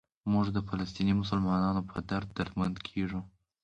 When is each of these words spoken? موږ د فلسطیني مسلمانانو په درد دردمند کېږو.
موږ 0.31 0.45
د 0.51 0.57
فلسطیني 0.67 1.13
مسلمانانو 1.21 1.81
په 1.89 1.97
درد 2.09 2.27
دردمند 2.37 2.75
کېږو. 2.87 3.21